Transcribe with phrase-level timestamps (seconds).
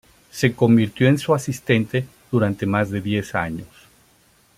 [0.31, 3.67] Se convirtió en su asistente durante más de diez años.